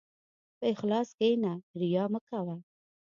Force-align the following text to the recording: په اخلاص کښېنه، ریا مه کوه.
په 0.57 0.65
اخلاص 0.73 1.09
کښېنه، 1.17 1.53
ریا 1.79 2.05
مه 2.13 2.19
کوه. 2.29 2.55